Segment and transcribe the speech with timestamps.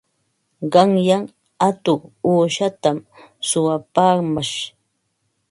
[0.73, 1.23] Qanyan
[1.67, 2.01] atuq
[2.31, 2.97] uushatam
[3.47, 4.55] suwapaamash.